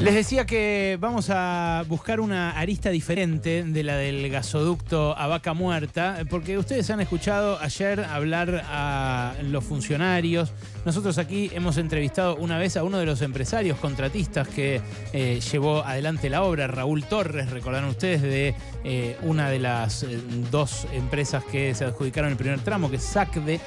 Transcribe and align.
Les 0.00 0.14
decía 0.14 0.46
que 0.46 0.96
vamos 0.98 1.28
a 1.28 1.84
buscar 1.86 2.20
una 2.20 2.52
arista 2.52 2.88
diferente 2.88 3.62
de 3.64 3.84
la 3.84 3.96
del 3.96 4.30
gasoducto 4.30 5.14
a 5.14 5.26
vaca 5.26 5.52
muerta, 5.52 6.24
porque 6.30 6.56
ustedes 6.56 6.88
han 6.88 7.00
escuchado 7.00 7.58
ayer 7.60 8.00
hablar 8.00 8.64
a 8.66 9.34
los 9.42 9.62
funcionarios. 9.62 10.54
Nosotros 10.86 11.18
aquí 11.18 11.50
hemos 11.52 11.76
entrevistado 11.76 12.36
una 12.36 12.56
vez 12.56 12.78
a 12.78 12.82
uno 12.82 12.98
de 12.98 13.04
los 13.04 13.20
empresarios 13.20 13.76
contratistas 13.76 14.48
que 14.48 14.80
eh, 15.12 15.38
llevó 15.52 15.84
adelante 15.84 16.30
la 16.30 16.44
obra, 16.44 16.66
Raúl 16.66 17.04
Torres, 17.04 17.50
recordarán 17.50 17.90
ustedes, 17.90 18.22
de 18.22 18.54
eh, 18.84 19.18
una 19.20 19.50
de 19.50 19.58
las 19.58 20.04
eh, 20.04 20.18
dos 20.50 20.86
empresas 20.94 21.44
que 21.44 21.74
se 21.74 21.84
adjudicaron 21.84 22.30
el 22.30 22.38
primer 22.38 22.60
tramo, 22.60 22.88
que 22.88 22.96
es 22.96 23.04
SACDE. 23.04 23.60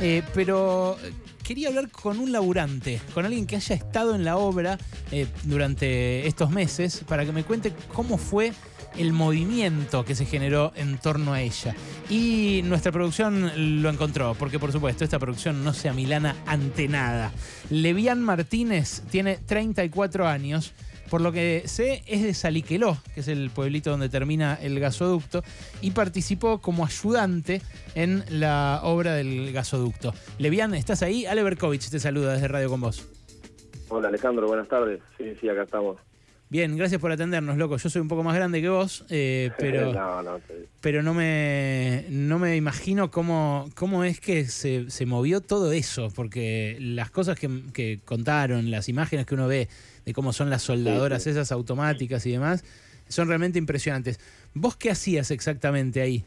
Eh, 0.00 0.22
pero 0.34 0.96
quería 1.42 1.68
hablar 1.68 1.90
con 1.90 2.18
un 2.18 2.30
laburante, 2.30 3.00
con 3.14 3.24
alguien 3.24 3.46
que 3.46 3.56
haya 3.56 3.74
estado 3.74 4.14
en 4.14 4.24
la 4.24 4.36
obra 4.36 4.78
eh, 5.10 5.26
durante 5.44 6.26
estos 6.26 6.50
meses, 6.50 7.02
para 7.08 7.24
que 7.24 7.32
me 7.32 7.44
cuente 7.44 7.72
cómo 7.94 8.18
fue 8.18 8.52
el 8.96 9.12
movimiento 9.12 10.04
que 10.04 10.14
se 10.14 10.26
generó 10.26 10.72
en 10.76 10.98
torno 10.98 11.32
a 11.32 11.40
ella. 11.40 11.74
Y 12.10 12.62
nuestra 12.64 12.92
producción 12.92 13.82
lo 13.82 13.90
encontró, 13.90 14.34
porque 14.34 14.58
por 14.58 14.72
supuesto 14.72 15.04
esta 15.04 15.18
producción 15.18 15.64
no 15.64 15.72
se 15.72 15.88
amilana 15.88 16.36
ante 16.46 16.88
nada. 16.88 17.32
Levian 17.70 18.22
Martínez 18.22 19.02
tiene 19.10 19.36
34 19.36 20.26
años. 20.26 20.72
Por 21.10 21.20
lo 21.20 21.32
que 21.32 21.62
sé, 21.66 22.02
es 22.06 22.22
de 22.22 22.34
Saliqueló, 22.34 22.98
que 23.14 23.20
es 23.20 23.28
el 23.28 23.50
pueblito 23.50 23.90
donde 23.90 24.08
termina 24.08 24.58
el 24.60 24.78
gasoducto, 24.78 25.42
y 25.80 25.92
participó 25.92 26.58
como 26.58 26.84
ayudante 26.84 27.62
en 27.94 28.24
la 28.28 28.80
obra 28.82 29.14
del 29.14 29.52
gasoducto. 29.52 30.12
Levian, 30.38 30.74
¿estás 30.74 31.02
ahí? 31.02 31.26
Ale 31.26 31.42
Berkovich 31.42 31.88
te 31.88 31.98
saluda 31.98 32.34
desde 32.34 32.48
Radio 32.48 32.68
con 32.68 32.80
vos. 32.80 33.06
Hola 33.88 34.08
Alejandro, 34.08 34.46
buenas 34.46 34.68
tardes. 34.68 35.00
Sí, 35.16 35.34
sí, 35.40 35.48
acá 35.48 35.62
estamos. 35.62 35.96
Bien, 36.50 36.74
gracias 36.78 36.98
por 37.00 37.12
atendernos, 37.12 37.58
loco. 37.58 37.76
Yo 37.76 37.90
soy 37.90 38.00
un 38.00 38.08
poco 38.08 38.22
más 38.22 38.34
grande 38.34 38.62
que 38.62 38.70
vos, 38.70 39.04
eh, 39.10 39.50
pero, 39.58 39.92
no, 39.92 40.22
no, 40.22 40.38
te- 40.40 40.66
pero 40.80 41.02
no 41.02 41.12
me, 41.12 42.06
no 42.08 42.38
me 42.38 42.56
imagino 42.56 43.10
cómo, 43.10 43.68
cómo 43.74 44.02
es 44.04 44.18
que 44.18 44.46
se, 44.46 44.90
se 44.90 45.04
movió 45.04 45.42
todo 45.42 45.72
eso, 45.72 46.08
porque 46.14 46.78
las 46.80 47.10
cosas 47.10 47.38
que, 47.38 47.50
que 47.74 48.00
contaron, 48.04 48.70
las 48.70 48.88
imágenes 48.88 49.26
que 49.26 49.34
uno 49.34 49.46
ve 49.46 49.68
de 50.06 50.14
cómo 50.14 50.32
son 50.32 50.48
las 50.48 50.62
soldadoras 50.62 51.22
Sí, 51.22 51.24
sí. 51.24 51.30
esas 51.30 51.52
automáticas 51.52 52.24
y 52.24 52.32
demás, 52.32 52.64
son 53.08 53.28
realmente 53.28 53.58
impresionantes. 53.58 54.18
¿Vos 54.54 54.74
qué 54.76 54.90
hacías 54.90 55.30
exactamente 55.30 56.00
ahí? 56.00 56.24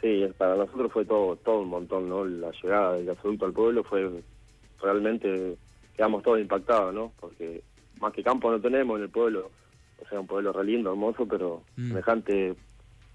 sí, 0.00 0.24
para 0.38 0.54
nosotros 0.56 0.92
fue 0.92 1.04
todo 1.04 1.36
todo 1.36 1.60
un 1.60 1.68
montón, 1.68 2.08
¿no? 2.08 2.24
La 2.24 2.50
llegada 2.62 2.94
del 2.94 3.04
gasoducto 3.06 3.44
al 3.46 3.52
pueblo 3.52 3.84
fue 3.84 4.22
realmente, 4.80 5.56
quedamos 5.96 6.22
todos 6.22 6.40
impactados, 6.40 6.94
¿no? 6.94 7.12
Porque 7.20 7.62
más 8.00 8.12
que 8.12 8.22
campo 8.22 8.50
no 8.50 8.60
tenemos 8.60 8.96
en 8.98 9.04
el 9.04 9.10
pueblo, 9.10 9.50
o 10.04 10.08
sea, 10.08 10.20
un 10.20 10.26
pueblo 10.26 10.52
re 10.52 10.64
lindo, 10.64 10.90
hermoso, 10.90 11.26
pero 11.26 11.62
Mm. 11.76 11.88
semejante 11.88 12.54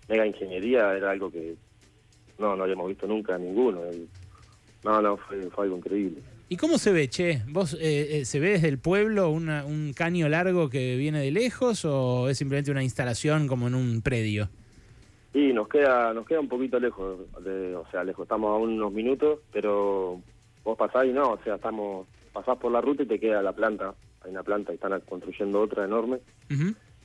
mega 0.09 0.25
ingeniería 0.27 0.95
era 0.95 1.11
algo 1.11 1.31
que 1.31 1.55
no, 2.39 2.55
no 2.55 2.63
habíamos 2.63 2.87
visto 2.89 3.07
nunca 3.07 3.37
ninguno. 3.37 3.81
Y- 3.93 4.07
no, 4.83 5.01
no, 5.01 5.15
fue, 5.17 5.49
fue 5.51 5.63
algo 5.65 5.77
increíble. 5.77 6.21
¿Y 6.49 6.57
cómo 6.57 6.77
se 6.77 6.91
ve, 6.91 7.07
che? 7.09 7.41
¿Vos 7.47 7.73
eh, 7.79 8.19
eh, 8.19 8.25
se 8.25 8.39
ve 8.39 8.49
desde 8.49 8.67
el 8.67 8.77
pueblo 8.77 9.29
una- 9.29 9.65
un 9.65 9.93
caño 9.93 10.27
largo 10.27 10.69
que 10.69 10.97
viene 10.97 11.19
de 11.21 11.31
lejos 11.31 11.85
o 11.85 12.27
es 12.29 12.37
simplemente 12.37 12.69
una 12.69 12.83
instalación 12.83 13.47
como 13.47 13.67
en 13.67 13.75
un 13.75 14.01
predio? 14.01 14.49
Y 15.33 15.53
nos 15.53 15.67
queda 15.69 16.13
nos 16.13 16.27
queda 16.27 16.41
un 16.41 16.49
poquito 16.49 16.79
lejos, 16.79 17.21
de- 17.43 17.75
o 17.75 17.85
sea, 17.91 18.03
lejos, 18.03 18.23
estamos 18.23 18.49
a 18.49 18.57
unos 18.61 18.91
minutos, 18.91 19.39
pero 19.53 20.21
vos 20.65 20.77
pasás 20.77 21.05
y 21.05 21.13
no, 21.13 21.31
o 21.31 21.39
sea, 21.43 21.55
estamos 21.55 22.05
pasás 22.33 22.57
por 22.57 22.71
la 22.71 22.81
ruta 22.81 23.03
y 23.03 23.07
te 23.07 23.19
queda 23.19 23.41
la 23.41 23.53
planta, 23.53 23.95
hay 24.23 24.31
una 24.31 24.43
planta 24.43 24.71
y 24.71 24.75
están 24.75 24.99
construyendo 25.02 25.61
otra 25.61 25.85
enorme, 25.85 26.19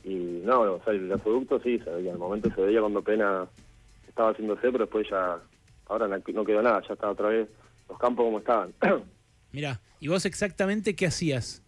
y 0.03 0.41
no, 0.43 0.61
o 0.61 0.83
sea, 0.83 0.93
el 0.93 1.07
gasoducto 1.07 1.59
sí, 1.59 1.79
se 1.79 1.89
veía, 1.89 2.13
el 2.13 2.17
momento 2.17 2.49
se 2.53 2.61
veía 2.61 2.79
cuando 2.79 2.99
apenas 2.99 3.49
estaba 4.07 4.31
haciéndose, 4.31 4.71
pero 4.71 4.85
después 4.85 5.07
ya, 5.09 5.39
ahora 5.87 6.07
no 6.07 6.45
quedó 6.45 6.61
nada, 6.61 6.81
ya 6.87 6.93
está 6.93 7.09
otra 7.09 7.29
vez 7.29 7.49
los 7.89 7.97
campos 7.99 8.25
como 8.25 8.39
estaban. 8.39 8.73
Mirá, 9.51 9.81
¿y 9.99 10.07
vos 10.07 10.25
exactamente 10.25 10.95
qué 10.95 11.07
hacías? 11.07 11.63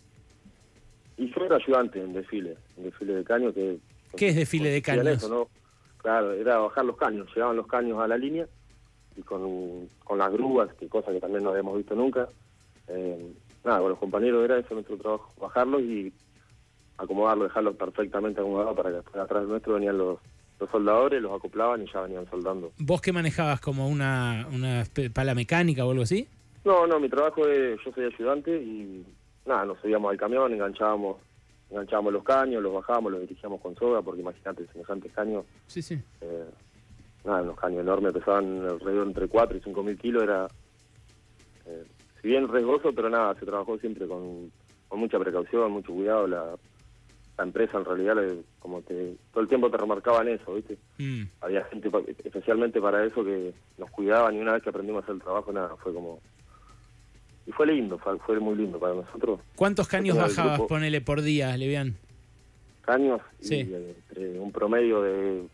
y 1.22 1.31
yo 1.31 1.45
era 1.45 1.57
ayudante 1.57 2.01
en 2.01 2.13
desfile, 2.13 2.57
en 2.78 2.85
desfile 2.85 3.13
de 3.13 3.23
caño 3.23 3.53
que... 3.53 3.78
¿Qué 4.18 4.29
es 4.29 4.35
desfile 4.35 4.72
de 4.72 4.81
caños? 4.81 5.06
eso, 5.06 5.29
¿no? 5.29 5.50
Claro, 5.97 6.33
era 6.33 6.57
bajar 6.57 6.83
los 6.83 6.97
caños, 6.97 7.28
llevaban 7.35 7.57
los 7.57 7.68
caños 7.68 8.00
a 8.00 8.07
la 8.07 8.18
línea 8.18 8.47
y 9.16 9.22
con, 9.22 9.88
con 10.03 10.18
las 10.18 10.31
grúas, 10.31 10.73
que 10.73 10.89
cosa 10.89 11.12
que 11.12 11.19
también 11.19 11.44
no 11.44 11.51
habíamos 11.51 11.78
visto 11.78 11.94
nunca. 11.94 12.28
Eh, 12.88 13.33
nada, 13.63 13.79
con 13.79 13.89
los 13.89 13.99
compañeros 13.99 14.44
era 14.44 14.57
eso 14.59 14.73
nuestro 14.73 14.97
trabajo, 14.97 15.31
bajarlos 15.39 15.81
y 15.81 16.13
acomodarlos, 16.97 17.47
dejarlos 17.49 17.75
perfectamente 17.75 18.39
acomodados 18.41 18.75
para 18.75 18.89
que 18.89 18.95
después 18.97 19.16
atrás 19.23 19.44
nuestro 19.45 19.73
venían 19.75 19.97
los, 19.97 20.19
los 20.59 20.69
soldadores, 20.69 21.22
los 21.22 21.31
acoplaban 21.38 21.81
y 21.83 21.91
ya 21.91 22.01
venían 22.01 22.29
soldando. 22.29 22.71
¿Vos 22.77 23.01
qué 23.01 23.11
manejabas 23.11 23.59
como 23.61 23.88
una, 23.88 24.47
una 24.53 24.83
pala 25.13 25.33
mecánica 25.35 25.85
o 25.85 25.91
algo 25.91 26.03
así? 26.03 26.27
No, 26.63 26.85
no, 26.85 27.00
mi 27.00 27.09
trabajo 27.09 27.47
es, 27.47 27.79
yo 27.83 27.91
soy 27.91 28.05
ayudante 28.05 28.55
y 28.55 29.03
nada, 29.47 29.66
nos 29.66 29.79
subíamos 29.79 30.11
al 30.11 30.17
camión, 30.17 30.53
enganchábamos, 30.53 31.17
enganchábamos 31.71 32.13
los 32.13 32.23
caños, 32.23 32.61
los 32.61 32.73
bajábamos, 32.73 33.11
los 33.13 33.21
dirigíamos 33.21 33.59
con 33.61 33.75
soga, 33.75 34.03
porque 34.03 34.21
imagínate, 34.21 34.67
semejantes 34.67 35.11
caños, 35.11 35.44
Sí, 35.66 35.81
sí. 35.81 35.95
eh, 36.21 36.45
nada, 37.25 37.41
unos 37.41 37.57
caños 37.59 37.79
enormes, 37.81 38.13
pesaban 38.13 38.63
alrededor 38.67 39.07
entre 39.07 39.27
4 39.27 39.57
y 39.57 39.61
5 39.61 39.83
mil 39.83 39.97
kilos, 39.97 40.21
era, 40.21 40.47
eh, 41.66 41.83
si 42.21 42.27
bien 42.27 42.47
riesgoso, 42.47 42.91
pero 42.93 43.09
nada, 43.09 43.33
se 43.39 43.45
trabajó 43.45 43.77
siempre 43.79 44.07
con, 44.07 44.51
con 44.87 44.99
mucha 44.99 45.17
precaución, 45.19 45.71
mucho 45.71 45.93
cuidado, 45.93 46.27
la, 46.27 46.55
la 47.37 47.43
empresa 47.43 47.77
en 47.77 47.85
realidad, 47.85 48.15
le- 48.15 48.43
como 48.59 48.81
te, 48.81 49.15
todo 49.31 49.41
el 49.41 49.49
tiempo 49.49 49.69
te 49.71 49.77
remarcaban 49.77 50.27
eso, 50.27 50.53
¿viste? 50.55 50.77
Mm. 50.99 51.23
Había 51.41 51.63
gente 51.65 51.89
pa- 51.89 52.01
especialmente 52.23 52.79
para 52.81 53.03
eso 53.05 53.23
que 53.23 53.53
nos 53.77 53.89
cuidaban 53.91 54.35
y 54.35 54.39
una 54.39 54.53
vez 54.53 54.63
que 54.63 54.69
aprendimos 54.69 55.01
a 55.01 55.03
hacer 55.05 55.15
el 55.15 55.21
trabajo, 55.21 55.51
nada, 55.51 55.75
fue 55.77 55.93
como... 55.93 56.19
Y 57.47 57.51
fue 57.53 57.65
lindo, 57.65 57.97
fue, 57.97 58.19
fue 58.19 58.39
muy 58.39 58.55
lindo 58.55 58.77
para 58.79 58.93
nosotros. 58.93 59.39
¿Cuántos 59.55 59.88
caños 59.88 60.15
bajabas, 60.15 60.59
grupo- 60.59 60.67
ponele, 60.67 61.01
por 61.01 61.21
día, 61.23 61.57
Levian? 61.57 61.95
Caños 62.81 63.21
Sí. 63.39 63.55
y 63.55 63.73
entre 63.73 64.39
un 64.39 64.51
promedio 64.51 65.01
de, 65.01 65.47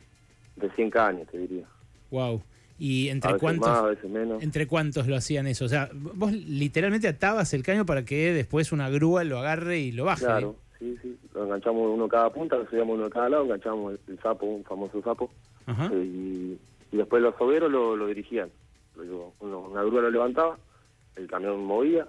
de 0.57 0.69
100 0.71 0.89
caños, 0.89 1.27
te 1.31 1.37
diría. 1.37 1.65
Wow. 2.11 2.41
¿Y 2.79 3.09
A 3.09 3.11
entre 3.13 3.29
veces 3.33 3.41
cuántos, 3.41 3.67
más, 3.69 3.79
a 3.79 3.87
veces 3.87 4.09
menos. 4.11 4.43
entre 4.43 4.67
cuántos 4.67 5.07
lo 5.07 5.15
hacían 5.15 5.47
eso? 5.47 5.65
O 5.65 5.67
sea, 5.67 5.89
vos 5.93 6.31
literalmente 6.31 7.07
atabas 7.07 7.53
el 7.53 7.63
caño 7.63 7.85
para 7.85 8.05
que 8.05 8.33
después 8.33 8.71
una 8.71 8.89
grúa 8.89 9.23
lo 9.23 9.39
agarre 9.39 9.79
y 9.79 9.91
lo 9.91 10.05
baje. 10.05 10.25
Claro, 10.25 10.55
sí, 10.77 10.95
sí. 11.01 11.17
Lo 11.33 11.45
enganchamos 11.45 11.91
uno 11.93 12.07
cada 12.07 12.29
punta, 12.31 12.55
lo 12.55 12.67
subíamos 12.69 12.97
uno 12.99 13.09
cada 13.09 13.29
lado, 13.29 13.43
enganchamos 13.45 13.93
el, 13.93 13.99
el 14.13 14.19
sapo, 14.19 14.45
un 14.45 14.63
famoso 14.63 15.01
sapo, 15.01 15.31
Ajá. 15.65 15.89
eh, 15.91 16.03
y, 16.05 16.59
y 16.91 16.97
después 16.97 17.21
los 17.23 17.35
soberos 17.35 17.71
lo, 17.71 17.95
lo 17.95 18.05
dirigían. 18.07 18.49
Uno- 18.95 19.33
una 19.69 19.83
grúa 19.83 20.01
lo 20.03 20.11
levantaba, 20.11 20.57
el 21.15 21.27
camión 21.27 21.63
movía 21.63 22.07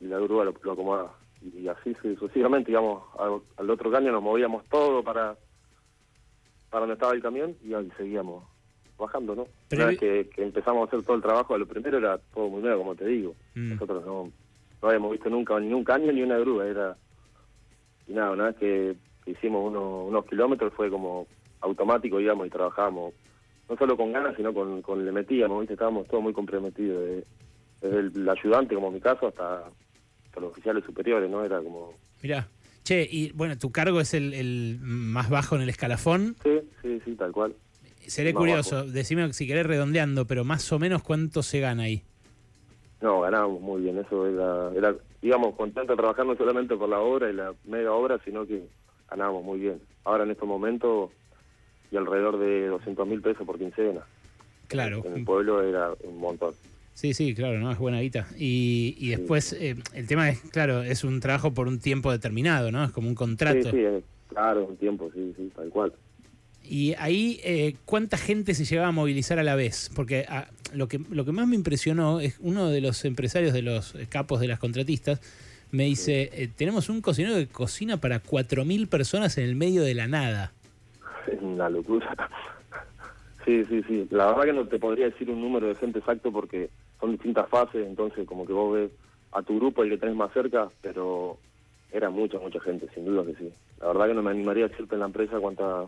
y 0.00 0.06
la 0.06 0.18
grúa 0.18 0.44
lo, 0.46 0.54
lo 0.62 0.72
acomodaba. 0.72 1.14
Y, 1.42 1.68
así 1.68 1.94
su- 2.00 2.16
sucesivamente, 2.16 2.68
digamos, 2.70 3.02
al, 3.18 3.40
al 3.58 3.70
otro 3.70 3.90
caño 3.90 4.12
nos 4.12 4.22
movíamos 4.22 4.64
todo 4.70 5.02
para, 5.02 5.36
para 6.70 6.80
donde 6.80 6.94
estaba 6.94 7.12
el 7.12 7.20
camión 7.22 7.54
y 7.62 7.74
ahí 7.74 7.90
seguíamos 7.98 8.44
bajando, 8.98 9.34
¿no? 9.34 9.46
Pero 9.68 9.82
Una 9.82 9.90
vez 9.90 9.98
que, 9.98 10.28
que 10.34 10.42
empezamos 10.42 10.82
a 10.82 10.86
hacer 10.88 11.04
todo 11.04 11.16
el 11.16 11.22
trabajo, 11.22 11.56
lo 11.56 11.66
primero 11.66 11.98
era 11.98 12.18
todo 12.34 12.48
muy 12.48 12.60
nuevo, 12.62 12.78
como 12.80 12.94
te 12.96 13.06
digo. 13.06 13.34
Mm. 13.54 13.70
Nosotros 13.74 14.04
no, 14.04 14.30
no 14.82 14.88
habíamos 14.88 15.12
visto 15.12 15.30
nunca 15.30 15.58
ni 15.60 15.72
un 15.72 15.84
caño 15.84 16.12
ni 16.12 16.22
una 16.22 16.38
grúa, 16.38 16.66
era... 16.66 16.96
Y 18.06 18.12
nada, 18.12 18.30
una 18.32 18.46
vez 18.46 18.56
que, 18.56 18.96
que 19.24 19.30
hicimos 19.32 19.66
uno- 19.70 20.04
unos 20.04 20.24
kilómetros 20.26 20.72
fue 20.74 20.90
como 20.90 21.26
automático, 21.60 22.18
digamos, 22.18 22.46
y 22.46 22.50
trabajábamos 22.50 23.14
no 23.68 23.76
solo 23.76 23.96
con 23.98 24.12
ganas, 24.12 24.34
sino 24.36 24.54
con, 24.54 24.80
con 24.80 25.04
le 25.04 25.12
metíamos, 25.12 25.60
¿viste? 25.60 25.74
Estábamos 25.74 26.06
todos 26.08 26.22
muy 26.22 26.32
comprometidos, 26.32 27.04
de- 27.04 27.24
desde 27.82 27.98
el, 28.00 28.12
el 28.16 28.28
ayudante, 28.28 28.74
como 28.74 28.88
en 28.88 28.94
mi 28.94 29.00
caso, 29.00 29.26
hasta, 29.28 29.58
hasta 30.26 30.40
los 30.40 30.52
oficiales 30.52 30.84
superiores, 30.84 31.30
¿no? 31.30 31.44
Era 31.44 31.60
como... 31.62 31.92
Mirá. 32.22 32.48
Che, 32.82 33.06
y 33.10 33.30
bueno, 33.32 33.58
tu 33.58 33.70
cargo 33.70 34.00
es 34.00 34.14
el, 34.14 34.32
el 34.32 34.78
más 34.80 35.28
bajo 35.28 35.56
en 35.56 35.62
el 35.62 35.68
escalafón. 35.68 36.34
Sí, 36.42 36.58
sí, 36.80 36.98
sí, 37.04 37.14
tal 37.16 37.32
cual. 37.32 37.54
Seré 38.08 38.32
Más 38.32 38.40
curioso, 38.40 38.84
decime 38.84 39.32
si 39.32 39.46
querés 39.46 39.66
redondeando, 39.66 40.26
pero 40.26 40.44
más 40.44 40.70
o 40.72 40.78
menos 40.78 41.02
cuánto 41.02 41.42
se 41.42 41.60
gana 41.60 41.84
ahí. 41.84 42.02
No, 43.00 43.20
ganábamos 43.20 43.60
muy 43.60 43.82
bien, 43.82 43.98
eso 43.98 44.26
era, 44.26 44.72
era 44.74 44.96
íbamos 45.22 45.54
contentos 45.54 45.96
de 45.96 46.00
trabajar 46.00 46.26
no 46.26 46.36
solamente 46.36 46.76
por 46.76 46.88
la 46.88 47.00
obra 47.00 47.30
y 47.30 47.34
la 47.34 47.54
mega 47.64 47.92
obra, 47.92 48.18
sino 48.24 48.46
que 48.46 48.64
ganábamos 49.10 49.44
muy 49.44 49.60
bien. 49.60 49.80
Ahora 50.04 50.24
en 50.24 50.30
estos 50.30 50.48
momentos, 50.48 51.10
y 51.90 51.96
alrededor 51.96 52.38
de 52.38 52.66
200 52.68 53.06
mil 53.06 53.20
pesos 53.20 53.46
por 53.46 53.58
quincena. 53.58 54.00
Claro. 54.66 55.02
En 55.04 55.18
el 55.18 55.24
pueblo 55.24 55.62
era 55.62 55.92
un 56.04 56.18
montón. 56.18 56.54
Sí, 56.94 57.14
sí, 57.14 57.34
claro, 57.34 57.60
¿no? 57.60 57.70
Es 57.70 57.78
buena 57.78 58.00
guita. 58.00 58.26
Y, 58.36 58.96
y 58.98 59.10
después, 59.10 59.52
eh, 59.52 59.76
el 59.94 60.06
tema 60.08 60.30
es, 60.30 60.40
claro, 60.50 60.82
es 60.82 61.04
un 61.04 61.20
trabajo 61.20 61.54
por 61.54 61.68
un 61.68 61.78
tiempo 61.78 62.10
determinado, 62.10 62.72
¿no? 62.72 62.84
Es 62.84 62.90
como 62.90 63.08
un 63.08 63.14
contrato. 63.14 63.70
Sí, 63.70 63.76
sí, 63.76 64.04
claro, 64.28 64.64
un 64.64 64.76
tiempo, 64.76 65.08
sí, 65.14 65.32
sí, 65.36 65.50
tal 65.54 65.68
cual. 65.68 65.92
Y 66.68 66.94
ahí, 66.98 67.40
eh, 67.44 67.76
¿cuánta 67.84 68.18
gente 68.18 68.54
se 68.54 68.64
llegaba 68.64 68.88
a 68.88 68.92
movilizar 68.92 69.38
a 69.38 69.42
la 69.42 69.54
vez? 69.54 69.90
Porque 69.94 70.26
ah, 70.28 70.48
lo, 70.74 70.86
que, 70.86 71.00
lo 71.10 71.24
que 71.24 71.32
más 71.32 71.46
me 71.46 71.54
impresionó 71.56 72.20
es 72.20 72.36
uno 72.40 72.68
de 72.68 72.80
los 72.80 73.04
empresarios, 73.04 73.54
de 73.54 73.62
los 73.62 73.94
capos 74.10 74.40
de 74.40 74.48
las 74.48 74.58
contratistas, 74.58 75.20
me 75.70 75.84
dice, 75.84 76.30
eh, 76.32 76.48
tenemos 76.54 76.88
un 76.88 77.00
cocinero 77.00 77.36
que 77.36 77.46
cocina 77.46 77.98
para 77.98 78.22
4.000 78.22 78.88
personas 78.88 79.38
en 79.38 79.44
el 79.44 79.56
medio 79.56 79.82
de 79.82 79.94
la 79.94 80.06
nada. 80.06 80.52
Es 81.26 81.40
una 81.40 81.68
locura. 81.68 82.14
Sí, 83.44 83.64
sí, 83.64 83.82
sí. 83.84 84.06
La 84.10 84.26
verdad 84.26 84.42
que 84.42 84.52
no 84.52 84.66
te 84.66 84.78
podría 84.78 85.06
decir 85.06 85.30
un 85.30 85.40
número 85.40 85.68
de 85.68 85.74
gente 85.74 86.00
exacto 86.00 86.30
porque 86.30 86.68
son 87.00 87.12
distintas 87.12 87.48
fases, 87.48 87.86
entonces 87.86 88.26
como 88.26 88.44
que 88.46 88.52
vos 88.52 88.74
ves 88.74 88.90
a 89.32 89.40
tu 89.40 89.56
grupo 89.56 89.82
el 89.82 89.88
que 89.88 89.96
tenés 89.96 90.16
más 90.16 90.30
cerca, 90.34 90.68
pero 90.82 91.38
era 91.90 92.10
mucha, 92.10 92.38
mucha 92.38 92.60
gente, 92.60 92.88
sin 92.94 93.06
duda 93.06 93.24
que 93.24 93.34
sí. 93.36 93.50
La 93.80 93.86
verdad 93.86 94.08
que 94.08 94.14
no 94.14 94.22
me 94.22 94.32
animaría 94.32 94.66
a 94.66 94.68
decirte 94.68 94.96
en 94.96 95.00
la 95.00 95.06
empresa 95.06 95.40
cuánta, 95.40 95.86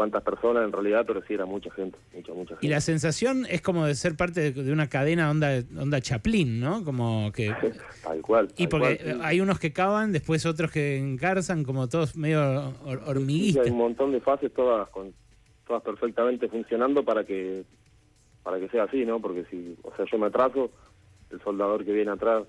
cuántas 0.00 0.22
personas 0.22 0.64
en 0.64 0.72
realidad, 0.72 1.04
pero 1.06 1.20
sí 1.28 1.34
era 1.34 1.44
mucha 1.44 1.70
gente, 1.72 1.98
mucha, 2.14 2.32
mucha 2.32 2.54
gente. 2.54 2.66
Y 2.66 2.70
la 2.70 2.80
sensación 2.80 3.44
es 3.50 3.60
como 3.60 3.84
de 3.84 3.94
ser 3.94 4.16
parte 4.16 4.50
de, 4.50 4.72
una 4.72 4.88
cadena 4.88 5.30
onda, 5.30 5.62
onda 5.78 6.00
Chaplin, 6.00 6.58
¿no? 6.58 6.82
Como 6.84 7.30
que... 7.32 7.52
tal 8.02 8.22
cual. 8.22 8.48
y 8.56 8.66
porque 8.66 9.18
hay 9.20 9.42
unos 9.42 9.58
que 9.58 9.74
cavan, 9.74 10.10
después 10.10 10.46
otros 10.46 10.70
que 10.70 10.96
engarzan, 10.96 11.64
como 11.64 11.86
todos 11.86 12.16
medio 12.16 12.72
hormiguistas. 13.06 13.66
hay 13.66 13.72
un 13.72 13.76
montón 13.76 14.12
de 14.12 14.22
fases 14.22 14.50
todas 14.54 14.88
con 14.88 15.12
todas 15.66 15.82
perfectamente 15.82 16.48
funcionando 16.48 17.04
para 17.04 17.24
que 17.24 17.64
para 18.42 18.58
que 18.58 18.70
sea 18.70 18.84
así, 18.84 19.04
¿no? 19.04 19.20
Porque 19.20 19.44
si, 19.50 19.76
o 19.82 19.94
sea, 19.96 20.06
yo 20.10 20.16
me 20.16 20.28
atraso, 20.28 20.70
el 21.30 21.42
soldador 21.42 21.84
que 21.84 21.92
viene 21.92 22.10
atrás 22.10 22.44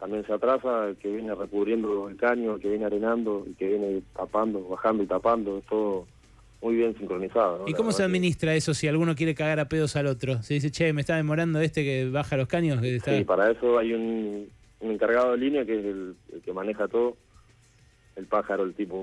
también 0.00 0.26
se 0.26 0.32
atrasa, 0.32 0.88
el 0.88 0.96
que 0.96 1.12
viene 1.12 1.32
recubriendo 1.32 2.08
el 2.08 2.16
caño, 2.16 2.56
el 2.56 2.60
que 2.60 2.70
viene 2.70 2.86
arenando, 2.86 3.44
el 3.46 3.54
que 3.54 3.68
viene 3.68 4.02
tapando, 4.16 4.66
bajando 4.66 5.04
y 5.04 5.06
tapando, 5.06 5.58
es 5.58 5.64
todo 5.66 6.06
muy 6.60 6.76
bien 6.76 6.96
sincronizado. 6.96 7.64
¿Y 7.66 7.74
cómo 7.74 7.92
se 7.92 8.02
administra 8.02 8.54
eso 8.54 8.74
si 8.74 8.88
alguno 8.88 9.14
quiere 9.14 9.34
cagar 9.34 9.60
a 9.60 9.68
pedos 9.68 9.96
al 9.96 10.06
otro? 10.06 10.42
Se 10.42 10.54
dice, 10.54 10.70
che, 10.70 10.92
me 10.92 11.02
está 11.02 11.16
demorando 11.16 11.60
este 11.60 11.84
que 11.84 12.08
baja 12.10 12.36
los 12.36 12.48
caños. 12.48 12.80
Que 12.80 12.98
Sí, 13.00 13.24
para 13.24 13.50
eso 13.50 13.78
hay 13.78 13.92
un, 13.92 14.48
encargado 14.80 15.32
de 15.32 15.38
línea 15.38 15.64
que 15.64 15.78
es 15.78 15.84
el, 15.84 16.16
que 16.44 16.52
maneja 16.52 16.88
todo, 16.88 17.16
el 18.16 18.26
pájaro, 18.26 18.64
el 18.64 18.74
tipo. 18.74 19.02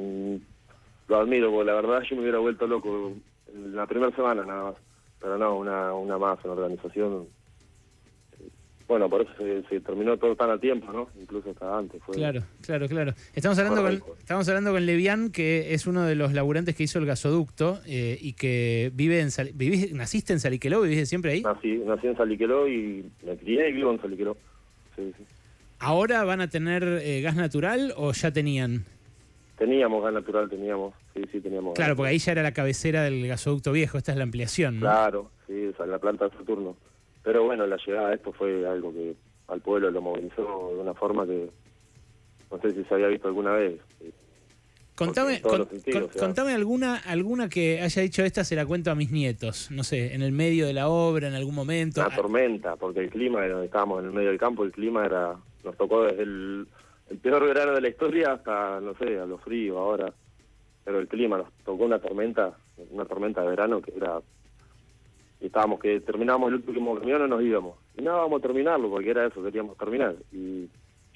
lo 1.07 1.18
admiro, 1.18 1.52
porque 1.52 1.72
la 1.72 1.75
verdad 1.75 2.02
yo 2.10 2.16
me 2.16 2.24
hubiera 2.24 2.40
vuelto 2.40 2.68
loco 2.68 3.13
en 3.54 3.75
la 3.75 3.88
primera 3.88 4.13
semana 4.16 4.44
nada 4.44 4.63
más. 4.72 4.75
Pero 5.22 5.38
no, 5.38 5.58
una, 5.58 5.94
una 5.94 6.18
más, 6.18 6.38
una 6.44 6.54
organización 6.54 7.28
bueno, 8.88 9.10
por 9.10 9.22
eso 9.22 9.32
se, 9.68 9.80
terminó 9.80 10.16
todo 10.18 10.36
tan 10.36 10.52
a 10.52 10.60
tiempo, 10.60 10.92
¿no? 10.92 11.10
Incluso 11.20 11.50
hasta 11.50 11.78
antes. 11.78 12.02
claro, 12.12 12.44
claro, 12.62 12.88
claro. 12.88 13.14
Estamos 13.34 13.58
hablando, 13.58 13.82
con, 13.82 14.18
estamos 14.20 14.48
hablando 14.48 14.72
con 14.72 14.86
Levián, 14.86 15.32
que 15.32 15.74
es 15.74 15.88
uno 15.88 16.04
de 16.04 16.16
los 16.16 16.34
laburantes 16.34 16.76
que 16.76 16.84
hizo 16.84 17.00
el 17.00 17.08
gasoducto 17.08 17.80
eh, 17.88 18.18
y 18.22 18.34
que 18.34 18.92
vive 18.94 19.22
en... 19.22 19.30
¿vivís, 19.56 19.92
¿Naciste 19.94 20.34
en 20.34 20.40
Saliqueló? 20.40 20.82
¿Vivís 20.82 21.10
siempre 21.10 21.32
ahí? 21.32 21.42
Nací, 21.42 21.78
nací 21.80 22.08
en 22.08 22.18
Saliqueló 22.18 22.68
y 22.68 23.10
me 23.26 23.36
crié 23.38 23.70
y 23.70 23.74
vivo 23.74 23.92
en 23.92 24.02
Saliqueló. 24.02 24.38
Sí, 24.96 25.12
sí. 25.18 25.24
¿Ahora 25.80 26.24
van 26.24 26.42
a 26.42 26.48
tener 26.48 26.84
eh, 26.84 27.22
gas 27.22 27.36
natural 27.36 27.92
o 27.98 28.12
ya 28.12 28.32
tenían? 28.32 28.86
Teníamos 29.58 30.04
gas 30.04 30.14
natural, 30.14 30.50
teníamos. 30.50 30.94
Sí, 31.16 31.24
sí, 31.32 31.40
teníamos. 31.42 31.74
Claro, 31.74 31.96
porque 31.96 32.12
ahí 32.12 32.18
ya 32.20 32.34
era 32.34 32.44
la 32.44 32.54
cabecera 32.54 33.04
del 33.04 33.28
gasoducto 33.28 33.72
viejo. 33.72 33.98
Esta 33.98 34.12
es 34.12 34.18
la 34.18 34.24
ampliación, 34.24 34.76
¿no? 34.76 34.82
Claro, 34.82 35.32
sí, 35.48 35.72
o 35.78 35.86
la 35.86 35.98
planta 35.98 36.26
de 36.26 36.38
Saturno. 36.38 36.76
Pero 37.25 37.44
bueno, 37.44 37.66
la 37.66 37.77
llegada 37.77 38.10
de 38.10 38.16
esto 38.16 38.31
fue 38.31 38.68
algo 38.68 38.94
que 38.94 39.16
al 39.48 39.60
pueblo 39.60 39.89
lo 39.89 40.01
movilizó 40.01 40.72
de 40.74 40.80
una 40.80 40.94
forma 40.94 41.25
que 41.25 41.50
no 42.51 42.62
sé 42.62 42.72
si 42.72 42.83
se 42.83 42.94
había 42.94 43.07
visto 43.07 43.27
alguna 43.27 43.54
vez. 43.54 43.81
Contame, 44.94 45.42
contame 45.42 46.54
alguna 46.54 46.98
alguna 47.06 47.50
que 47.50 47.81
haya 47.81 48.01
dicho 48.01 48.24
esta 48.24 48.45
se 48.45 48.56
la 48.56 48.66
cuento 48.66 48.92
a 48.92 48.95
mis 48.95 49.12
nietos, 49.12 49.69
no 49.72 49.83
sé, 49.83 50.13
en 50.13 50.22
el 50.22 50.31
medio 50.31 50.68
de 50.68 50.74
la 50.74 50.88
obra, 50.88 51.27
en 51.27 51.33
algún 51.33 51.56
momento. 51.56 52.00
Una 52.00 52.16
tormenta, 52.16 52.75
porque 52.77 53.01
el 53.01 53.10
clima, 53.10 53.45
estábamos 53.45 54.00
en 54.01 54.06
el 54.06 54.13
medio 54.13 54.30
del 54.30 54.39
campo, 54.39 54.63
el 54.63 54.72
clima 54.72 55.06
era 55.06 55.36
nos 55.66 55.75
tocó 55.75 56.04
desde 56.04 56.22
el, 56.22 56.68
el 57.10 57.18
peor 57.18 57.44
verano 57.44 57.74
de 57.74 57.81
la 57.81 57.89
historia 57.89 58.33
hasta, 58.33 58.80
no 58.80 58.94
sé, 58.95 59.19
a 59.19 59.25
lo 59.25 59.39
frío 59.39 59.80
ahora. 59.80 60.13
Pero 60.83 61.00
el 61.00 61.07
clima 61.07 61.39
nos 61.39 61.51
tocó 61.66 61.86
una 61.86 61.98
tormenta, 61.98 62.56
una 62.92 63.06
tormenta 63.06 63.42
de 63.42 63.50
verano 63.50 63.81
que 63.81 63.92
era 63.98 64.22
y 65.42 65.48
estábamos 65.48 65.80
que 65.80 66.00
terminábamos 66.02 66.50
el 66.50 66.56
último 66.56 66.98
camión 67.00 67.26
y 67.26 67.30
nos 67.30 67.42
íbamos. 67.42 67.78
Y 67.98 68.02
no, 68.02 68.14
vamos 68.14 68.40
a 68.40 68.42
terminarlo, 68.44 68.90
porque 68.90 69.10
era 69.10 69.26
eso, 69.26 69.44
queríamos 69.44 69.78
terminar. 69.78 70.16
Y 70.32 70.68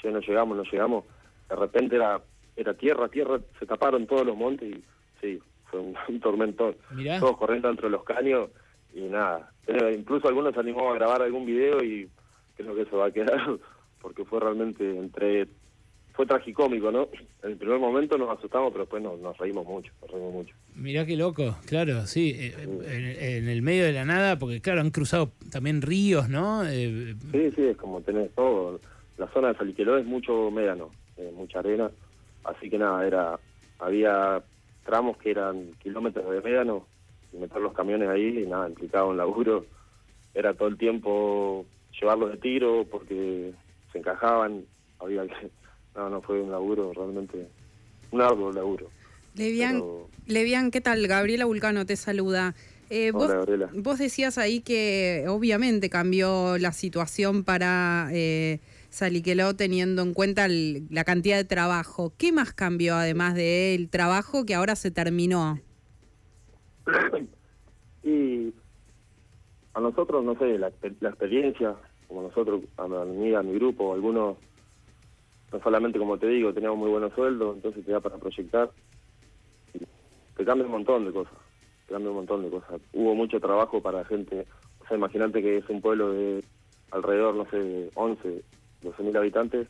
ya 0.04 0.12
no 0.12 0.20
llegamos, 0.20 0.58
no 0.58 0.64
llegamos. 0.64 1.06
De 1.50 1.56
repente 1.56 1.96
era 1.96 2.22
era 2.60 2.74
tierra, 2.74 3.08
tierra, 3.08 3.40
se 3.58 3.66
taparon 3.66 4.06
todos 4.06 4.26
los 4.26 4.36
montes 4.36 4.70
y 4.70 4.84
sí, 5.22 5.40
fue 5.66 5.80
un, 5.80 5.96
tormentón. 6.22 6.76
Todos 7.20 7.38
corriendo 7.38 7.70
entre 7.70 7.90
los 7.90 8.04
caños 8.04 8.50
y 8.94 9.02
nada. 9.02 9.52
incluso 9.96 10.28
algunos 10.28 10.54
se 10.54 10.60
animó 10.60 10.92
a 10.92 10.96
grabar 10.96 11.22
algún 11.22 11.46
video 11.46 11.84
y 11.84 12.10
creo 12.58 12.76
que 12.76 12.82
eso 12.82 12.98
va 12.98 13.08
a 13.08 13.12
quedar, 13.12 13.40
porque 14.02 14.26
fue 14.26 14.40
realmente 14.40 14.98
entre 14.98 15.48
fue 16.20 16.26
tragicómico, 16.26 16.92
¿no? 16.92 17.08
En 17.44 17.52
el 17.52 17.56
primer 17.56 17.80
momento 17.80 18.18
nos 18.18 18.38
asustamos, 18.38 18.74
pero 18.74 18.84
después 18.84 19.02
nos, 19.02 19.38
reímos 19.38 19.66
mucho, 19.66 19.90
nos 20.02 20.12
reímos 20.12 20.34
mucho. 20.34 20.54
Mirá 20.76 21.06
qué 21.06 21.16
loco, 21.16 21.56
claro, 21.66 22.06
sí, 22.08 22.36
eh, 22.38 23.38
en, 23.38 23.48
el 23.48 23.62
medio 23.62 23.86
de 23.86 23.94
la 23.94 24.04
nada, 24.04 24.38
porque 24.38 24.60
claro, 24.60 24.82
han 24.82 24.90
cruzado 24.90 25.32
también 25.50 25.82
ríos, 25.82 26.28
¿no? 26.28 26.68
Eh, 26.68 27.16
sí, 27.32 27.52
sí, 27.56 27.62
es 27.68 27.78
como 27.78 28.02
tenés 28.02 28.36
todo. 28.36 28.82
La 29.18 29.30
zona 29.30 29.48
de 29.48 29.60
Saliqueló 29.60 29.98
es 29.98 30.06
mucho 30.06 30.52
médano, 30.52 30.90
eh, 31.16 31.32
mucha 31.34 31.60
arena, 31.60 31.90
así 32.44 32.70
que 32.70 32.78
nada, 32.78 33.08
era 33.08 33.40
había 33.80 34.44
tramos 34.86 35.16
que 35.20 35.32
eran 35.32 35.72
kilómetros 35.82 36.30
de 36.30 36.42
médano, 36.42 36.86
y 37.32 37.38
meter 37.38 37.62
los 37.62 37.72
camiones 37.72 38.10
ahí, 38.10 38.44
y 38.44 38.46
nada, 38.46 38.68
implicaba 38.68 39.08
un 39.08 39.16
laburo. 39.16 39.66
Era 40.34 40.54
todo 40.54 40.68
el 40.68 40.78
tiempo 40.78 41.66
llevarlos 41.98 42.32
de 42.32 42.38
tiro 42.40 42.86
porque 42.92 43.54
se 43.94 44.00
encajaban, 44.00 44.66
había 45.00 45.26
que 45.26 45.59
no, 46.00 46.10
no 46.10 46.22
fue 46.22 46.42
un 46.42 46.50
laburo 46.50 46.94
realmente, 46.94 47.48
un 48.12 48.22
arduo 48.22 48.52
laburo. 48.52 48.88
Levian, 49.36 50.72
¿qué 50.72 50.82
tal? 50.82 51.06
Gabriela 51.08 51.46
Vulcano 51.46 51.86
te 51.86 51.96
saluda. 51.96 52.56
Eh, 52.90 53.12
vos, 53.12 53.32
vos, 53.74 54.00
decías 54.00 54.38
ahí 54.38 54.62
que 54.62 55.26
obviamente 55.28 55.90
cambió 55.90 56.58
la 56.58 56.72
situación 56.72 57.44
para 57.44 58.10
eh, 58.12 58.60
Saliqueló 58.90 59.56
teniendo 59.56 60.02
en 60.02 60.16
cuenta 60.16 60.48
la 60.48 61.04
cantidad 61.04 61.38
de 61.38 61.44
trabajo. 61.44 62.12
¿Qué 62.18 62.32
más 62.32 62.54
cambió 62.54 62.96
además 62.96 63.36
del 63.36 63.90
trabajo 63.90 64.46
que 64.46 64.56
ahora 64.56 64.76
se 64.76 64.90
terminó? 64.90 65.60
y 68.04 68.52
a 69.74 69.80
nosotros, 69.80 70.24
no 70.24 70.36
sé, 70.40 70.58
la, 70.58 70.72
la 71.02 71.10
experiencia, 71.10 71.76
como 72.08 72.24
nosotros, 72.24 72.64
a 72.78 72.88
mí, 72.88 73.36
a 73.36 73.44
mi 73.44 73.54
grupo, 73.54 73.94
algunos 73.94 74.38
no 75.52 75.60
solamente 75.62 76.00
como 76.00 76.18
te 76.18 76.28
digo, 76.28 76.54
teníamos 76.54 76.80
muy 76.80 76.90
buenos 76.90 77.14
sueldos, 77.14 77.56
entonces 77.56 77.86
te 77.86 77.92
da 77.92 78.00
para 78.00 78.18
proyectar. 78.18 78.70
te 80.38 80.46
cambia 80.46 80.66
un 80.66 80.72
montón 80.72 81.06
de 81.06 81.12
cosas, 81.12 81.34
te 81.88 81.94
cambia 81.94 82.12
un 82.12 82.18
montón 82.18 82.44
de 82.44 82.50
cosas. 82.50 82.82
Hubo 82.94 83.16
mucho 83.16 83.40
trabajo 83.40 83.82
para 83.82 84.06
gente, 84.06 84.46
o 84.80 84.88
sea, 84.88 84.98
imagínate 84.98 85.42
que 85.42 85.58
es 85.58 85.70
un 85.70 85.82
pueblo 85.82 86.12
de 86.12 86.44
alrededor, 86.92 87.36
no 87.36 87.46
sé, 87.50 87.90
11, 87.96 88.44
12 88.82 89.04
mil 89.04 89.18
habitantes, 89.18 89.68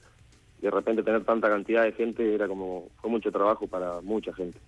y 0.60 0.63
de 0.63 0.72
repente 0.72 1.03
tener 1.03 1.24
tanta 1.24 1.50
cantidad 1.50 1.84
de 1.84 1.94
gente 1.94 2.34
era 2.36 2.48
como, 2.48 2.89
fue 3.01 3.10
mucho 3.10 3.32
trabajo 3.32 3.68
para 3.68 4.01
mucha 4.01 4.34
gente, 4.34 4.60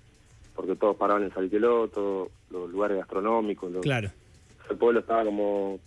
porque 0.56 0.76
todos 0.76 0.96
paraban 0.96 1.24
en 1.24 1.34
Salqueló, 1.34 1.88
todos 1.90 2.30
los 2.50 2.70
lugares 2.70 2.98
gastronómicos, 2.98 3.72
claro. 3.82 4.10
el 4.70 4.78
pueblo 4.78 5.02
estaba 5.02 5.26
como 5.26 5.80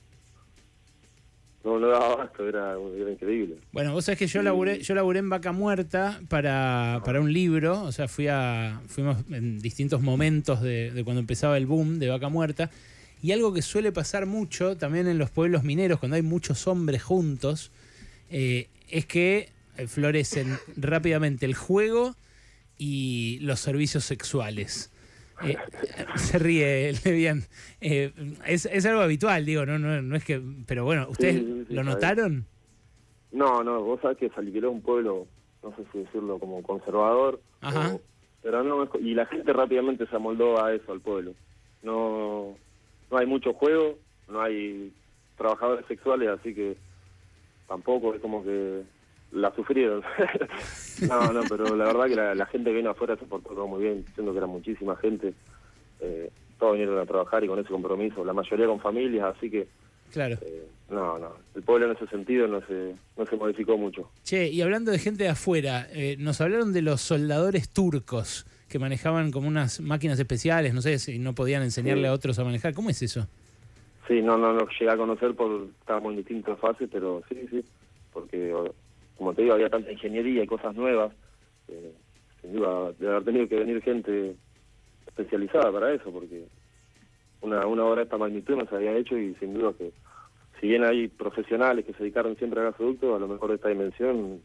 no, 1.64 1.78
no 1.78 1.88
daba 1.88 2.25
esto 2.25 2.47
era, 2.47 2.76
increíble. 3.11 3.56
Bueno, 3.73 3.92
vos 3.92 4.04
sabés 4.04 4.18
que 4.18 4.26
yo 4.26 4.42
laburé, 4.42 4.80
yo 4.80 4.94
laburé 4.94 5.21
en 5.21 5.30
Vaca 5.30 5.52
Muerta 5.52 6.21
para, 6.28 7.00
para 7.04 7.21
un 7.21 7.33
libro, 7.33 7.83
o 7.83 7.92
sea, 7.92 8.06
fui 8.06 8.28
a, 8.28 8.80
fuimos 8.87 9.18
en 9.30 9.59
distintos 9.61 10.02
momentos 10.02 10.61
de, 10.61 11.00
cuando 11.04 11.21
empezaba 11.21 11.56
el 11.56 11.66
boom 11.66 11.99
de 11.99 12.09
Vaca 12.09 12.28
Muerta, 12.28 12.71
y 13.23 13.33
algo 13.33 13.54
que 13.54 13.62
suele 13.62 13.92
pasar 13.92 14.26
mucho 14.26 14.76
también 14.76 15.06
en 15.09 15.18
los 15.18 15.30
pueblos 15.30 15.64
mineros, 15.64 15.99
cuando 15.99 16.16
hay 16.16 16.23
muchos 16.23 16.68
hombres 16.68 17.02
juntos, 17.02 17.73
eh, 18.30 18.68
es 18.90 19.06
que 19.06 19.49
eh, 19.78 19.87
florecen 19.87 20.59
rápidamente 20.76 21.47
el 21.47 21.54
juego 21.54 22.14
y 22.76 23.38
los 23.40 23.61
servicios 23.61 24.04
sexuales. 24.04 24.90
Eh, 25.42 25.56
se 26.16 26.38
ríe 26.38 26.92
bien. 27.04 27.42
Eh, 27.80 28.12
es, 28.46 28.66
es, 28.66 28.86
algo 28.86 29.00
habitual, 29.00 29.44
digo, 29.44 29.66
no, 29.66 29.78
no, 29.78 30.00
no 30.00 30.16
es 30.16 30.24
que. 30.24 30.40
Pero 30.66 30.84
bueno, 30.84 31.06
¿ustedes 31.08 31.42
lo 31.68 31.82
notaron? 31.82 32.46
No, 33.32 33.64
no, 33.64 33.82
vos 33.82 34.00
sabés 34.00 34.18
que 34.18 34.30
Saliqueló 34.30 34.68
es 34.68 34.74
un 34.74 34.82
pueblo, 34.82 35.26
no 35.62 35.74
sé 35.76 35.84
si 35.92 35.98
decirlo 35.98 36.38
como 36.38 36.62
conservador. 36.62 37.40
Ajá. 37.60 37.96
pero 38.42 38.62
no, 38.62 38.88
y 39.00 39.14
la 39.14 39.26
gente 39.26 39.52
rápidamente 39.52 40.06
se 40.06 40.16
amoldó 40.16 40.62
a 40.62 40.72
eso, 40.72 40.92
al 40.92 41.00
pueblo. 41.00 41.34
No, 41.82 42.54
no 43.10 43.18
hay 43.18 43.26
mucho 43.26 43.54
juego, 43.54 43.98
no 44.28 44.40
hay 44.40 44.92
trabajadores 45.36 45.84
sexuales, 45.86 46.28
así 46.28 46.54
que 46.54 46.76
tampoco 47.66 48.14
es 48.14 48.20
como 48.20 48.44
que 48.44 48.82
la 49.34 49.54
sufrieron. 49.54 50.02
no, 51.08 51.32
no, 51.32 51.42
pero 51.48 51.76
la 51.76 51.84
verdad 51.84 52.06
que 52.06 52.36
la, 52.36 52.46
gente 52.46 52.70
que 52.70 52.76
vino 52.76 52.90
afuera 52.90 53.16
se 53.16 53.26
portó 53.26 53.50
todo 53.50 53.66
muy 53.66 53.82
bien, 53.82 54.04
siendo 54.14 54.32
que 54.32 54.38
era 54.38 54.46
muchísima 54.46 54.96
gente. 54.96 55.34
Eh, 56.00 56.30
todos 56.58 56.72
vinieron 56.72 56.98
a 56.98 57.06
trabajar 57.06 57.44
y 57.44 57.48
con 57.48 57.58
ese 57.58 57.68
compromiso, 57.68 58.24
la 58.24 58.32
mayoría 58.32 58.66
con 58.66 58.80
familias, 58.80 59.36
así 59.36 59.50
que 59.50 59.66
Claro. 60.14 60.38
Eh, 60.42 60.68
no, 60.90 61.18
no. 61.18 61.32
El 61.56 61.62
pueblo 61.62 61.86
en 61.86 61.96
ese 61.96 62.06
sentido 62.06 62.46
no 62.46 62.60
se, 62.66 62.94
no 63.16 63.26
se 63.26 63.36
modificó 63.36 63.76
mucho. 63.76 64.10
Che, 64.22 64.46
y 64.48 64.62
hablando 64.62 64.92
de 64.92 65.00
gente 65.00 65.24
de 65.24 65.30
afuera, 65.30 65.88
eh, 65.90 66.16
nos 66.20 66.40
hablaron 66.40 66.72
de 66.72 66.82
los 66.82 67.00
soldadores 67.00 67.68
turcos 67.68 68.46
que 68.68 68.78
manejaban 68.78 69.32
como 69.32 69.48
unas 69.48 69.80
máquinas 69.80 70.18
especiales, 70.20 70.72
no 70.72 70.82
sé 70.82 71.00
si 71.00 71.18
no 71.18 71.34
podían 71.34 71.62
enseñarle 71.62 72.06
a 72.06 72.12
otros 72.12 72.38
a 72.38 72.44
manejar. 72.44 72.74
¿Cómo 72.74 72.90
es 72.90 73.02
eso? 73.02 73.26
Sí, 74.06 74.22
no, 74.22 74.38
no 74.38 74.52
lo 74.52 74.68
llegué 74.68 74.90
a 74.90 74.96
conocer 74.96 75.34
por 75.34 75.66
estábamos 75.80 76.12
en 76.12 76.18
distintas 76.18 76.60
fases, 76.60 76.88
pero 76.92 77.22
sí, 77.28 77.46
sí, 77.50 77.64
porque 78.12 78.54
como 79.16 79.35
te 79.35 79.42
digo, 79.42 79.54
había 79.54 79.71
tanta 79.71 79.92
ingeniería 79.92 80.42
y 80.42 80.47
cosas 80.47 80.75
nuevas. 80.75 81.12
Eh, 81.68 81.92
sin 82.42 82.52
duda, 82.54 82.92
de 82.99 83.09
haber 83.09 83.25
tenido 83.25 83.49
que 83.49 83.56
venir 83.56 83.83
gente 83.83 84.37
especializada 85.06 85.73
para 85.73 85.92
eso, 85.92 86.11
porque 86.11 86.44
una, 87.40 87.66
una 87.66 87.85
obra 87.85 87.97
de 88.00 88.04
esta 88.04 88.18
magnitud 88.18 88.56
no 88.56 88.66
se 88.66 88.76
había 88.76 88.97
hecho 88.97 89.16
y 89.16 89.35
sin 89.37 89.54
duda 89.54 89.73
que 89.76 89.92
si 90.61 90.68
bien 90.68 90.85
hay 90.85 91.09
profesionales 91.09 91.85
que 91.85 91.92
se 91.92 92.00
dedicaron 92.00 92.37
siempre 92.37 92.61
a 92.61 92.64
gasoductos, 92.64 93.14
a 93.14 93.18
lo 93.18 93.28
mejor 93.28 93.50
de 93.50 93.56
esta 93.56 93.68
dimensión, 93.68 94.40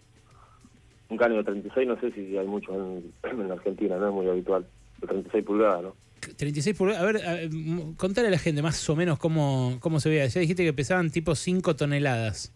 un 1.09 1.17
caño 1.17 1.37
de 1.37 1.43
36 1.43 1.87
no 1.87 1.99
sé 1.99 2.11
si 2.11 2.37
hay 2.37 2.47
mucho 2.47 2.73
en, 2.73 3.13
en 3.23 3.51
Argentina, 3.51 3.97
no 3.97 4.07
es 4.07 4.13
muy 4.13 4.27
habitual, 4.27 4.65
de 5.01 5.07
36 5.07 5.45
pulgadas, 5.45 5.83
¿no? 5.83 5.95
36 6.35 6.77
pulgadas, 6.77 7.01
a 7.01 7.05
ver, 7.05 7.17
a, 7.17 7.97
contale 7.97 8.27
a 8.27 8.31
la 8.31 8.37
gente 8.37 8.61
más 8.61 8.89
o 8.89 8.95
menos 8.95 9.17
cómo, 9.17 9.77
cómo 9.79 9.99
se 9.99 10.09
veía. 10.09 10.27
Ya 10.27 10.41
dijiste 10.41 10.63
que 10.65 10.73
pesaban 10.73 11.09
tipo 11.09 11.35
5 11.35 11.75
toneladas. 11.75 12.53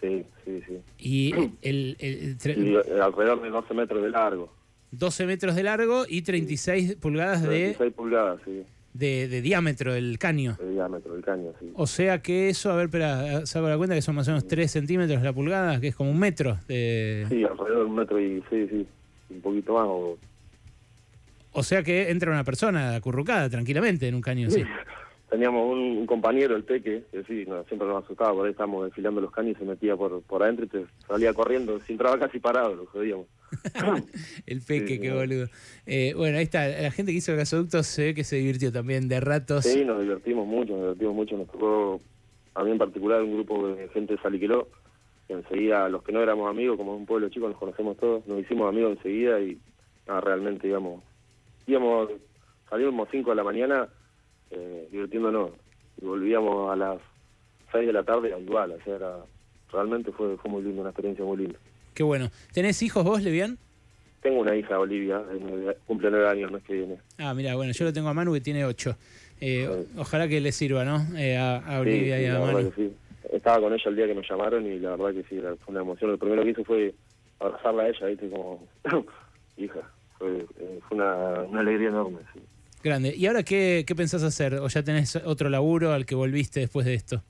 Sí, 0.00 0.24
sí, 0.44 0.62
sí. 0.66 0.80
Y 0.98 1.34
el, 1.62 1.96
el, 1.98 3.00
alrededor 3.00 3.42
de 3.42 3.50
12 3.50 3.74
metros 3.74 4.02
de 4.02 4.10
largo. 4.10 4.52
12 4.92 5.26
metros 5.26 5.54
de 5.54 5.62
largo 5.62 6.04
y 6.08 6.22
36 6.22 6.96
pulgadas 6.96 7.42
de... 7.42 7.74
36 7.74 7.92
pulgadas, 7.94 8.40
sí 8.44 8.64
de, 8.98 9.42
diámetro 9.42 9.92
del 9.92 10.18
caño. 10.18 10.56
De 10.58 10.70
diámetro 10.70 11.14
del 11.14 11.24
caño, 11.24 11.52
sí. 11.60 11.70
O 11.74 11.86
sea 11.86 12.22
que 12.22 12.48
eso, 12.48 12.72
a 12.72 12.76
ver, 12.76 12.86
espera, 12.86 13.46
saco 13.46 13.68
la 13.68 13.76
cuenta 13.76 13.94
que 13.94 14.02
son 14.02 14.14
más 14.14 14.28
o 14.28 14.32
menos 14.32 14.46
3 14.46 14.70
centímetros 14.70 15.22
la 15.22 15.32
pulgada, 15.32 15.80
que 15.80 15.88
es 15.88 15.96
como 15.96 16.10
un 16.10 16.18
metro. 16.18 16.58
De... 16.68 17.26
Sí, 17.28 17.44
alrededor 17.44 17.78
de 17.78 17.84
un 17.84 17.94
metro 17.94 18.20
y 18.20 18.42
sí, 18.50 18.66
sí, 18.68 18.86
un 19.30 19.40
poquito 19.40 19.74
más. 19.74 19.84
O, 19.86 20.18
o 21.52 21.62
sea 21.62 21.82
que 21.82 22.10
entra 22.10 22.30
una 22.30 22.44
persona 22.44 22.94
acurrucada 22.94 23.48
tranquilamente 23.50 24.08
en 24.08 24.14
un 24.14 24.22
caño 24.22 24.48
así. 24.48 24.64
Teníamos 25.36 25.70
un, 25.70 26.06
compañero, 26.06 26.56
el 26.56 26.64
Peque, 26.64 27.04
que 27.12 27.22
sí, 27.24 27.44
siempre 27.68 27.86
nos 27.86 28.02
asustaba, 28.02 28.32
por 28.32 28.46
ahí 28.46 28.52
estábamos 28.52 28.86
desfilando 28.86 29.20
los 29.20 29.30
caños 29.30 29.54
y 29.54 29.58
se 29.58 29.66
metía 29.66 29.94
por, 29.94 30.22
por 30.22 30.42
adentro 30.42 30.64
y 30.64 30.68
te 30.68 30.86
salía 31.06 31.34
corriendo, 31.34 31.78
sin 31.80 31.98
trabajar 31.98 32.26
casi 32.26 32.38
parado, 32.38 32.74
lo 32.74 32.86
jodíamos. 32.86 33.26
el 34.46 34.62
peque, 34.62 34.98
qué 34.98 35.12
boludo. 35.12 35.48
Eh, 35.84 36.14
bueno, 36.16 36.38
ahí 36.38 36.44
está. 36.44 36.66
La 36.66 36.90
gente 36.90 37.12
que 37.12 37.18
hizo 37.18 37.32
el 37.32 37.36
gasoducto 37.36 37.82
se 37.82 38.06
ve 38.06 38.14
que 38.14 38.24
se 38.24 38.36
divirtió 38.36 38.72
también 38.72 39.08
de 39.08 39.20
ratos. 39.20 39.64
Sí, 39.64 39.84
nos 39.84 40.00
divertimos 40.00 40.46
mucho, 40.46 40.72
nos 40.72 40.80
divertimos 40.84 41.14
mucho. 41.14 41.36
Nos 41.36 41.48
tocó, 41.48 42.00
a 42.54 42.64
mí 42.64 42.70
en 42.70 42.78
particular, 42.78 43.22
un 43.22 43.34
grupo 43.34 43.68
de 43.68 43.88
gente 43.88 44.14
de 44.14 44.22
Saliqueló, 44.22 44.68
que 45.28 45.34
enseguida, 45.34 45.86
los 45.90 46.02
que 46.02 46.12
no 46.12 46.22
éramos 46.22 46.48
amigos, 46.48 46.78
como 46.78 46.94
es 46.94 47.00
un 47.00 47.06
pueblo 47.06 47.28
chico, 47.28 47.46
nos 47.46 47.58
conocemos 47.58 47.98
todos, 47.98 48.26
nos 48.26 48.40
hicimos 48.40 48.70
amigos 48.70 48.96
enseguida 48.96 49.38
y 49.38 49.58
realmente 50.06 50.66
íbamos, 50.66 51.02
íbamos, 51.66 52.08
salíamos 52.70 53.06
5 53.12 53.28
de 53.28 53.36
la 53.36 53.44
mañana 53.44 53.88
eh, 54.50 54.88
divirtiéndonos 54.90 55.50
y 56.00 56.04
volvíamos 56.04 56.72
a 56.72 56.76
las 56.76 56.98
6 57.72 57.86
de 57.86 57.92
la 57.92 58.02
tarde 58.02 58.34
igual, 58.40 58.72
o 58.72 58.84
sea, 58.84 58.96
era, 58.96 59.16
realmente 59.72 60.12
fue, 60.12 60.36
fue 60.36 60.50
muy 60.50 60.62
lindo, 60.62 60.80
una 60.80 60.90
experiencia 60.90 61.24
muy 61.24 61.38
linda. 61.38 61.58
Qué 61.94 62.02
bueno. 62.02 62.30
¿Tenés 62.52 62.82
hijos 62.82 63.04
vos, 63.04 63.22
Levian? 63.22 63.58
Tengo 64.22 64.40
una 64.40 64.54
hija, 64.54 64.78
Olivia, 64.78 65.22
cumple 65.86 66.10
nueve 66.10 66.28
años 66.28 66.48
el 66.48 66.54
mes 66.54 66.62
que 66.64 66.74
viene. 66.74 66.98
Ah, 67.18 67.32
mira, 67.32 67.54
bueno, 67.54 67.72
yo 67.72 67.84
lo 67.84 67.92
tengo 67.92 68.08
a 68.08 68.14
Manu 68.14 68.32
que 68.34 68.40
tiene 68.40 68.64
ocho. 68.64 68.96
Eh, 69.40 69.86
ojalá 69.96 70.28
que 70.28 70.40
le 70.40 70.52
sirva, 70.52 70.84
¿no? 70.84 70.98
Eh, 71.16 71.36
a, 71.36 71.80
Olivia 71.80 72.20
y 72.20 72.26
a 72.26 72.38
Manu. 72.38 72.72
sí. 72.74 72.92
Estaba 73.32 73.60
con 73.60 73.72
ella 73.72 73.84
el 73.86 73.96
día 73.96 74.06
que 74.06 74.14
nos 74.14 74.28
llamaron 74.28 74.66
y 74.66 74.78
la 74.78 74.96
verdad 74.96 75.12
que 75.12 75.28
sí, 75.28 75.40
fue 75.40 75.72
una 75.72 75.80
emoción. 75.80 76.10
Lo 76.10 76.18
primero 76.18 76.42
que 76.42 76.50
hice 76.50 76.64
fue 76.64 76.94
abrazarla 77.40 77.84
a 77.84 77.88
ella, 77.88 78.06
¿viste? 78.06 78.30
Como, 78.30 78.66
hija, 79.56 79.80
fue, 80.18 80.38
eh, 80.58 80.80
fue 80.88 80.96
una, 80.96 81.42
una, 81.42 81.60
alegría 81.60 81.88
enorme, 81.88 82.18
sí. 82.32 82.40
Grande. 82.86 83.12
¿Y 83.16 83.26
ahora 83.26 83.42
qué, 83.42 83.82
qué 83.84 83.96
pensás 83.96 84.22
hacer? 84.22 84.54
¿O 84.54 84.68
ya 84.68 84.84
tenés 84.84 85.16
otro 85.16 85.48
laburo 85.48 85.92
al 85.92 86.06
que 86.06 86.14
volviste 86.14 86.60
después 86.60 86.86
de 86.86 86.94
esto? 86.94 87.20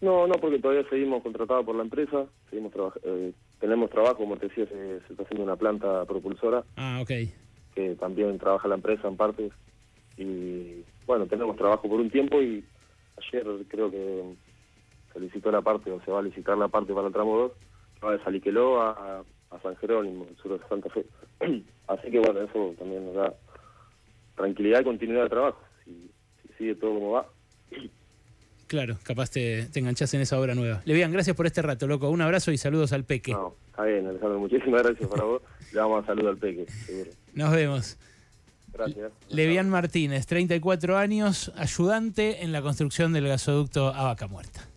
No, 0.00 0.26
no, 0.26 0.34
porque 0.36 0.58
todavía 0.58 0.88
seguimos 0.88 1.22
contratados 1.22 1.66
por 1.66 1.74
la 1.74 1.82
empresa, 1.82 2.24
seguimos 2.48 2.72
eh, 3.02 3.32
tenemos 3.60 3.90
trabajo, 3.90 4.16
como 4.16 4.38
te 4.38 4.48
decía, 4.48 4.64
se, 4.64 4.96
está 5.10 5.24
haciendo 5.24 5.44
una 5.44 5.56
planta 5.56 6.06
propulsora. 6.06 6.64
Ah, 6.76 7.00
ok. 7.02 7.10
Que 7.74 7.96
también 7.96 8.38
trabaja 8.38 8.66
la 8.66 8.76
empresa 8.76 9.08
en 9.08 9.16
partes. 9.18 9.52
Y 10.16 10.84
bueno, 11.06 11.26
tenemos 11.26 11.54
trabajo 11.58 11.86
por 11.86 12.00
un 12.00 12.08
tiempo 12.10 12.40
y 12.40 12.64
ayer 13.18 13.44
creo 13.68 13.90
que 13.90 14.22
se 15.12 15.20
licitó 15.20 15.50
la 15.50 15.60
parte, 15.60 15.90
o 15.90 16.00
se 16.00 16.10
va 16.10 16.20
a 16.20 16.22
licitar 16.22 16.56
la 16.56 16.68
parte 16.68 16.94
para 16.94 17.08
el 17.08 17.12
tramo 17.12 17.36
2, 17.36 17.52
que 18.00 18.06
va 18.06 18.12
de 18.12 18.24
Saliqueló 18.24 18.80
a, 18.80 19.22
a 19.50 19.60
San 19.62 19.76
Jerónimo, 19.76 20.26
el 20.30 20.36
sur 20.38 20.58
de 20.58 20.66
Santa 20.66 20.88
Fe. 20.88 21.04
Así 21.88 22.10
que 22.10 22.20
bueno, 22.20 22.40
eso 22.40 22.74
también 22.78 23.04
nos 23.04 23.16
da 23.16 23.34
tranquilidad 24.38 24.80
y 24.80 24.84
continuidad 24.84 25.24
de 25.24 25.28
trabajo. 25.28 25.60
Si, 25.84 26.10
si 26.42 26.54
sigue 26.56 26.74
todo 26.74 26.94
como 26.94 27.10
va. 27.10 27.26
Claro, 28.68 28.98
capaz 29.02 29.30
te, 29.30 29.64
te 29.72 29.80
enganchás 29.80 30.12
en 30.12 30.20
esa 30.20 30.38
obra 30.38 30.54
nueva. 30.54 30.82
Levian, 30.84 31.10
gracias 31.10 31.34
por 31.34 31.46
este 31.46 31.62
rato, 31.62 31.86
loco. 31.86 32.10
Un 32.10 32.20
abrazo 32.20 32.52
y 32.52 32.58
saludos 32.58 32.92
al 32.92 33.04
Peque. 33.04 33.32
No, 33.32 33.54
está 33.66 33.84
bien, 33.84 34.06
Alejandro. 34.06 34.38
Muchísimas 34.38 34.82
gracias 34.82 35.08
para 35.08 35.24
vos. 35.24 35.42
Le 35.72 35.78
damos 35.78 36.04
a 36.04 36.06
salud 36.06 36.28
al 36.28 36.36
Peque, 36.36 36.66
seguro. 36.70 37.10
Nos 37.34 37.50
vemos. 37.52 37.98
Gracias. 38.74 39.10
Levian 39.30 39.70
Martínez, 39.70 40.26
34 40.26 40.98
años, 40.98 41.50
ayudante 41.56 42.44
en 42.44 42.52
la 42.52 42.60
construcción 42.60 43.14
del 43.14 43.26
gasoducto 43.26 43.88
a 43.88 44.04
Vaca 44.04 44.26
Muerta. 44.26 44.68